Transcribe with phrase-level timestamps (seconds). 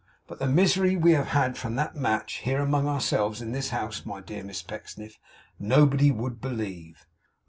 [0.27, 4.03] But the misery we have had from that match, here among ourselves, in this house,
[4.03, 5.19] my dear Miss Pecksniff,
[5.59, 7.05] nobody would believe.